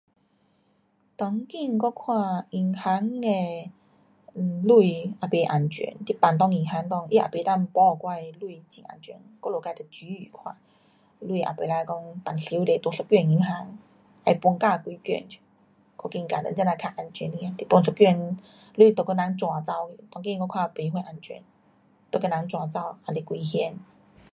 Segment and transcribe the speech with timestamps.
[1.15, 3.69] 当今我看银行的钱也
[4.65, 5.95] 不安全。
[6.07, 8.31] 你放内银行内，你也不能保那些
[8.67, 9.21] 钱很安全。
[9.41, 10.57] 我们自得注意看，
[11.19, 13.77] 钱也不能讲放太多在一间银行，
[14.25, 15.27] 会分多几间。
[15.97, 18.37] 我觉得这这样较安全一点，不一间钱
[18.95, 19.71] 就给人转走，
[20.09, 21.43] 当今我看没什安全。
[22.09, 23.75] 都给人转走，还是危险。